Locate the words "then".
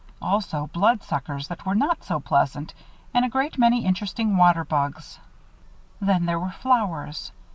6.01-6.25